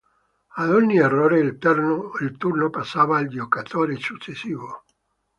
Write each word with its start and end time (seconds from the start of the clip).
Ad 0.55 0.71
ogni 0.71 0.97
errore 0.97 1.37
il 1.41 1.57
turno 1.59 2.69
passava 2.71 3.19
al 3.19 3.27
giocatore 3.27 3.97
successivo. 3.97 4.83